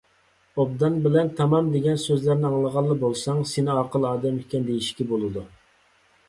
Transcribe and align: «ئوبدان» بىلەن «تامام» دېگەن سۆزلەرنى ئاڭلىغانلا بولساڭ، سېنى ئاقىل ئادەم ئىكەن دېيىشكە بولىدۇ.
«ئوبدان» 0.61 0.95
بىلەن 1.07 1.27
«تامام» 1.39 1.67
دېگەن 1.75 1.99
سۆزلەرنى 2.03 2.47
ئاڭلىغانلا 2.49 2.97
بولساڭ، 3.05 3.43
سېنى 3.51 3.73
ئاقىل 3.75 4.09
ئادەم 4.13 4.41
ئىكەن 4.41 4.67
دېيىشكە 4.71 5.09
بولىدۇ. 5.15 5.47